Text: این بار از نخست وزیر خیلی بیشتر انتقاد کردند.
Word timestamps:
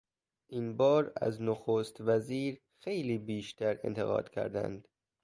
این 0.47 0.77
بار 0.77 1.13
از 1.21 1.41
نخست 1.41 2.01
وزیر 2.01 2.61
خیلی 2.79 3.17
بیشتر 3.17 3.79
انتقاد 3.83 4.29
کردند. 4.29 4.87